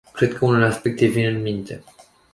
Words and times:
Cred 0.13 0.33
că 0.33 0.45
unele 0.45 0.65
aspecte 0.65 1.05
vin 1.05 1.25
în 1.35 1.41
minte. 1.41 1.83